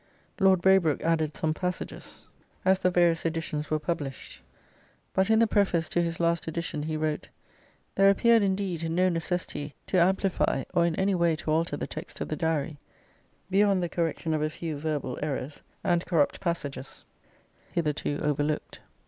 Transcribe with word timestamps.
Lord 0.39 0.61
Braybrooke 0.63 1.03
added 1.03 1.35
some 1.35 1.53
passages 1.53 2.27
as 2.65 2.79
the 2.79 2.89
various 2.89 3.23
editions 3.23 3.69
were 3.69 3.77
published, 3.77 4.41
but 5.13 5.29
in 5.29 5.37
the 5.37 5.45
preface 5.45 5.87
to 5.89 6.01
his 6.01 6.19
last 6.19 6.47
edition 6.47 6.81
he 6.81 6.97
wrote: 6.97 7.29
"there 7.93 8.09
appeared 8.09 8.41
indeed 8.41 8.89
no 8.89 9.09
necessity 9.09 9.75
to 9.85 9.99
amplify 10.01 10.63
or 10.73 10.87
in 10.87 10.95
any 10.95 11.13
way 11.13 11.35
to 11.35 11.51
alter 11.51 11.77
the 11.77 11.85
text 11.85 12.19
of 12.19 12.29
the 12.29 12.35
Diary 12.35 12.79
beyond 13.51 13.83
the 13.83 13.89
correction 13.89 14.33
of 14.33 14.41
a 14.41 14.49
few 14.49 14.75
verbal 14.75 15.19
errors 15.21 15.61
and 15.83 16.03
corrupt 16.07 16.39
passages 16.39 17.05
hitherto 17.71 18.17
overlooked." 18.23 18.79